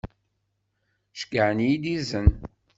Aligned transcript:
Ceyyeɛ-iyi-d 1.19 1.83
izen. 1.95 2.27